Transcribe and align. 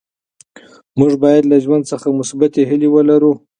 موږ 0.99 1.13
باید 1.23 1.43
له 1.51 1.57
ژوند 1.63 1.83
څخه 1.91 2.07
مثبتې 2.19 2.61
هیلې 2.69 2.89
ولرو. 2.91 3.33